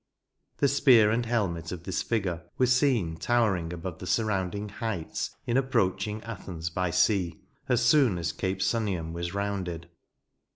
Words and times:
The 0.57 0.67
spear 0.67 1.11
and 1.11 1.27
helmet 1.27 1.71
of 1.71 1.83
this 1.83 2.01
figure 2.01 2.41
were 2.57 2.65
seen 2.65 3.17
towering 3.17 3.71
above 3.71 3.99
the 3.99 4.07
surrounding 4.07 4.69
heights 4.69 5.29
in 5.45 5.57
approaching 5.57 6.23
Athens 6.23 6.71
by 6.71 6.89
sea, 6.89 7.39
as 7.69 7.85
soon 7.85 8.17
as 8.17 8.33
Cape 8.33 8.63
Sunium 8.63 9.13
was 9.13 9.35
rounded. 9.35 9.89